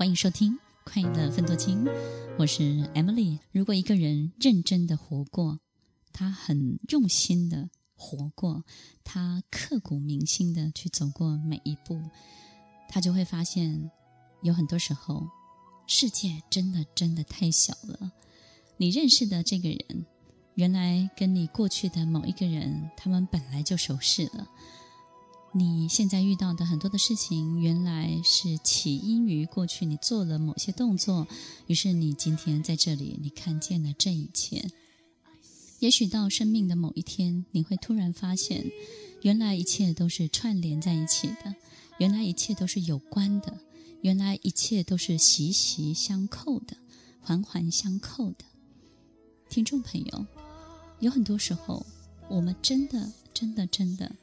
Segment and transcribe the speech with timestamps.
[0.00, 1.84] 欢迎收听《快乐分多金》，
[2.38, 2.62] 我是
[2.94, 3.38] Emily。
[3.52, 5.60] 如果一个人认真的活过，
[6.10, 8.64] 他很用心的活过，
[9.04, 12.00] 他刻骨铭心的去走过每一步，
[12.88, 13.90] 他就会发现，
[14.40, 15.28] 有很多时候，
[15.86, 18.10] 世界真的真的太小了。
[18.78, 20.06] 你认识的这个人，
[20.54, 24.48] 原来跟你过去的某一个人，他们本来就熟识了。
[25.52, 31.26] 你现在遇到的很多的事情，原来是起因于过去你做了某些动作，
[31.66, 34.70] 于是你今天在这里，你看见了这一切。
[35.80, 38.70] 也许到生命的某一天，你会突然发现，
[39.22, 41.56] 原来一切都是串联在一起的，
[41.98, 43.58] 原来一切都是有关的，
[44.02, 46.76] 原来一切都是息息相扣的，
[47.20, 48.44] 环环相扣的。
[49.48, 50.26] 听众朋友，
[51.00, 51.84] 有很多时候，
[52.28, 54.14] 我们真的、真的、真的。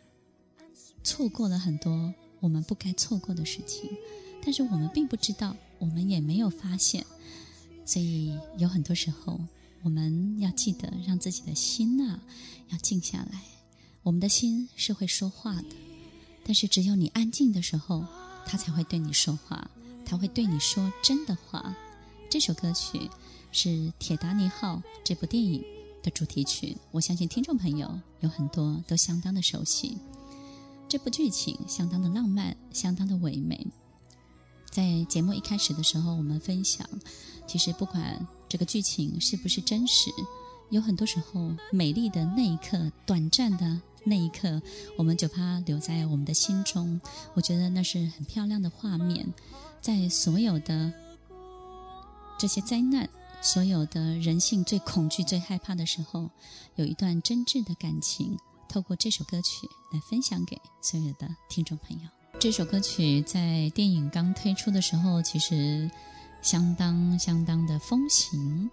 [1.08, 3.90] 错过了很多我们不该错过的事情，
[4.44, 7.06] 但是我们并不知道，我们也没有发现。
[7.86, 9.40] 所以有很多时候，
[9.84, 12.20] 我们要记得让自己的心呐，
[12.72, 13.42] 要静下来。
[14.04, 15.76] 我们的心是会说话的，
[16.44, 18.06] 但是只有你安静的时候，
[18.46, 19.72] 他才会对你说话，
[20.06, 21.74] 他会对你说真的话。
[22.30, 23.10] 这首歌曲
[23.54, 25.64] 是《铁达尼号》这部电影
[26.04, 29.98] 的主题曲，我相信听众朋友有很多都相当的熟悉。
[30.90, 33.68] 这部剧情相当的浪漫，相当的唯美。
[34.70, 36.88] 在节目一开始的时候，我们分享，
[37.46, 40.10] 其实不管这个剧情是不是真实，
[40.70, 44.62] 有很多时候，美丽的那一刻，短暂的那一刻，
[44.98, 47.00] 我们就把它留在我们的心中。
[47.34, 49.28] 我觉得那是很漂亮的画面。
[49.82, 50.94] 在所有的
[52.40, 53.10] 这些灾难，
[53.42, 56.30] 所有的人性最恐惧、最害怕的时候，
[56.76, 58.38] 有一段真挚的感情。
[58.68, 62.10] 透过这首歌曲来分享给所有的听众朋友。
[62.40, 65.90] 这首歌曲在电影刚推出的时候，其实
[66.42, 68.70] 相当相当的风行。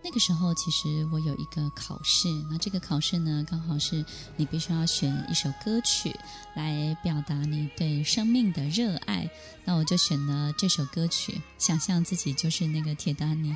[0.00, 4.04] 那个时候，其实我有一个考试，那这个考试呢，刚好是
[4.36, 6.14] 你必须要选一首歌曲
[6.54, 9.28] 来表达你对生命的热爱。
[9.64, 13.52] 那我就选了这首歌曲，想象自己就是那个铁达尼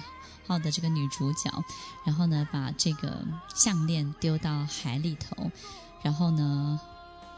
[0.46, 1.50] 号的这个女主角，
[2.04, 5.50] 然后呢，把这个项链丢到海里头。
[6.02, 6.80] 然后呢，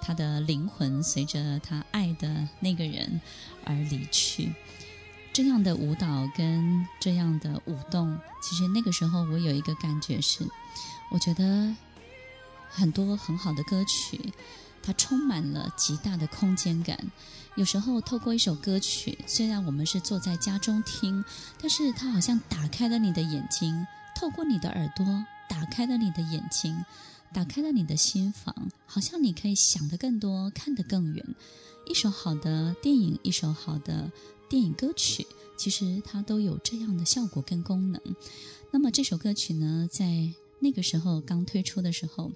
[0.00, 3.20] 她的灵魂随着她爱的那个人
[3.64, 4.52] 而离去。
[5.32, 10.48] 这样的舞蹈跟这样的舞动，其实那个时候我有一个感觉是，
[11.10, 11.74] 我觉得
[12.70, 14.32] 很多很好的歌曲，
[14.84, 16.98] 它充满了极大的空间感。
[17.56, 21.24] 有时候透过一首歌曲，虽然我们是坐在家中听，
[21.60, 25.06] 但是它好像打开了你的眼睛，透过你的耳朵，
[25.48, 26.84] 打开了你的眼睛。
[27.32, 28.54] 打开了你的心房，
[28.86, 31.34] 好像你可以想得更多，看得更远。
[31.84, 34.12] 一首好的电影，一首好的
[34.48, 38.00] 电影歌曲，其实它都有这样的效果跟功能。
[38.70, 40.30] 那么这首歌曲呢，在
[40.60, 42.30] 那个时候刚推出的时候，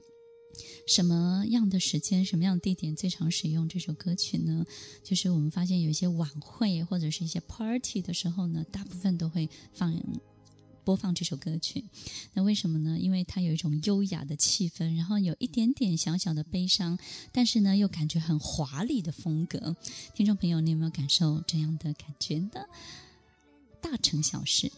[0.87, 4.65] 什么样的时间、什么样的地点最常使用这首歌曲呢？
[5.03, 10.01] 就是我们发现有一些晚会或者是一些 party 的时候呢，大部分都会放。
[10.85, 11.85] 播放这首歌曲，
[12.33, 12.99] 那为什么呢？
[12.99, 16.99] 因为它有一种优雅的气氛，然后有一点点小小的悲伤，
[17.31, 19.77] 但是呢，又感觉很华丽的风格。
[20.15, 22.65] 听众朋友，你有没有感受这样的感觉呢？
[23.83, 24.73] 大城小事，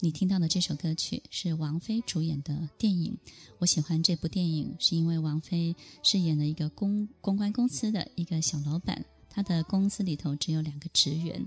[0.00, 3.16] 你听到的这首歌曲是王菲主演的电影。
[3.58, 11.46] 我喜欢这部电影，是因为王菲饰演了一个公公关公司的一个小老板，他的公司里头只有两个职员，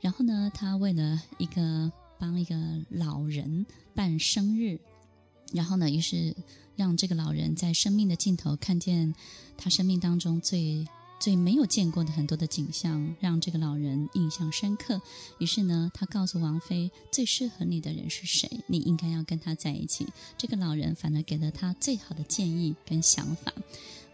[0.00, 1.92] 然后呢，他为了一个。
[2.18, 2.54] 帮一个
[2.88, 3.66] 老人
[3.96, 4.78] 办生日，
[5.52, 6.32] 然后呢，于是
[6.76, 9.12] 让这个老人在生命的尽头看见
[9.56, 10.86] 他生命当中最
[11.22, 15.00] 最没有见过的很多的景象，让这个老人印象深刻。
[15.38, 20.04] 于是呢，他告诉王菲，最适合你的人是谁，你应该要跟他在一起。
[20.36, 23.54] 这个老人反而给了他最好的建议跟想法。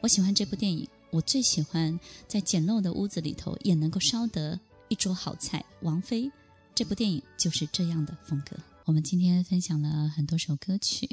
[0.02, 5.64] 我喜欢这部电影，我最喜欢在简陋的屋子里头也能够烧得一桌好菜。
[5.80, 6.30] 王菲。
[6.74, 8.54] 这部电影就是这样的风格。
[8.84, 11.08] 我们今天分享了很多首歌曲，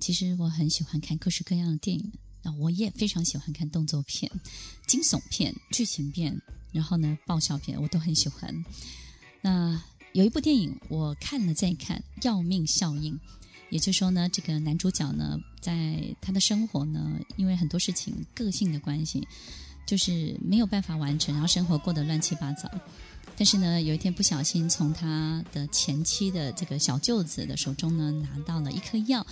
[0.00, 2.12] 其实我很喜欢看各式各样的电影，
[2.48, 4.30] 那我也非常喜欢看动作片、
[4.86, 6.40] 惊悚片、剧情片，
[6.72, 8.64] 然后呢，爆笑片我都很喜欢。
[9.42, 9.78] 那
[10.14, 13.12] 有一部电影我看了再看，《要命效应》，
[13.68, 19.28] 也就是说呢，这个男主角呢，在他的生活呢，因为很多事情个性的关系，
[19.86, 22.66] 就是没有办法完成，然后生活过得乱七八糟。
[23.36, 29.26] 但是呢，有一天不小心从他的前妻的这个小舅子的手中呢，拿到了一颗药。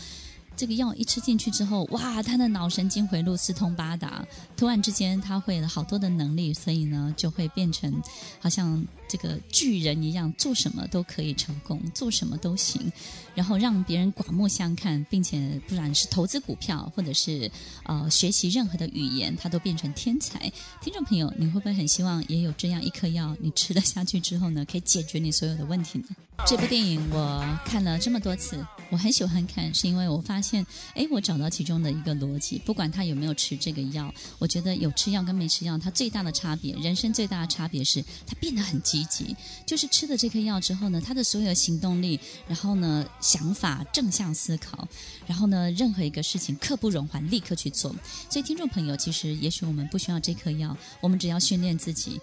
[0.57, 4.27] 这个药一吃进去之后，哇，他的脑神经回路四通八达，
[4.57, 7.93] 突然之间他会了好多的能力，所以呢，就会变成
[8.41, 12.91] 好像这个巨人一样，做什么都可以成功，做什么都行，
[13.35, 17.51] 然后让别人刮目相看，并且不管是投资股票，或者是
[17.85, 20.51] 呃学习任何的语言，他都变成天才。
[20.81, 26.07] 听众朋友，你会不会很希望也有这样一颗药，你吃了下去之后呢，可以解决你所有的问题呢？
[26.47, 30.65] 这部电影我看了这么多次，我很喜欢看，是因为我发现现，
[30.95, 32.59] 哎，我找到其中的一个逻辑。
[32.65, 39.35] 不管他有没有吃这个药，我觉得有吃药跟没吃药，它最大的差别，人生最大的差别是，他变得很积极。
[39.67, 44.87] 就是吃了这颗药之后呢，他的所有行动力，然后呢，想法正向思考，
[45.27, 47.95] 然后呢，任何一个事情刻不容缓，立刻去做。
[48.31, 52.21] 所以，听众朋友，其实也许我们不需要这颗药，我们只要训练自己。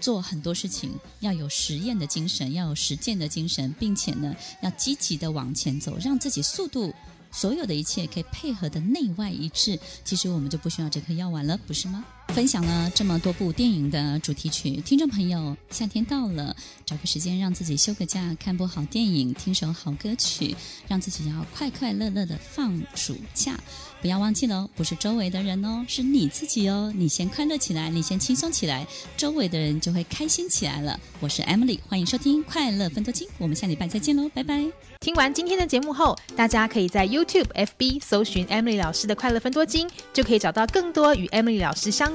[0.00, 6.94] 做很多事情要有实验的精神，要有实践的精神，并且呢，要积极的往前走，让自己速度，
[7.30, 9.78] 所有的一切可以配合的内外一致。
[10.04, 12.04] 其实我们就不需要这颗药丸了，不是吗？
[12.34, 16.54] 分享了这么多部电影的主题曲，听众朋友，夏天到了，
[16.84, 20.54] 找个时间让自己休个假，看部好电影，听首好歌曲，
[20.86, 23.58] 让自己要快快乐乐的放暑假。
[24.00, 26.92] 不要忘记了，不是周围的人哦，是你自己哦。
[26.94, 28.86] 你先快乐起来，你先轻松起来，
[29.16, 31.00] 周围的人就会开心起来了。
[31.18, 34.64] 我是 Emily，欢迎收听《快乐分多金》，我们下礼拜再见喽，拜拜。
[35.00, 42.14] 听完今天的节目后，大家可以在 YouTube、FB 搜寻 Emily 老师的《快乐分多金》，就可以找到更多与 Emily 老师相